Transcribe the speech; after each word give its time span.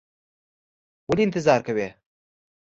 ولې 1.09 1.23
انتظار 1.25 1.59
کوې؟ 1.67 1.87